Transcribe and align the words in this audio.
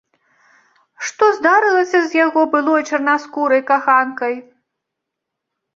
Што 1.09 1.25
здарылася 1.39 1.99
з 2.07 2.11
яго 2.25 2.41
былой 2.57 2.81
чарнаскурай 2.93 3.61
каханкай? 3.73 4.35